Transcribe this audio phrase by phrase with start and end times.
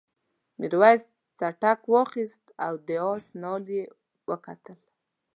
[0.59, 1.01] میرويس
[1.37, 3.83] څټک واخیست او د آس نال یې
[4.29, 4.79] وکتل.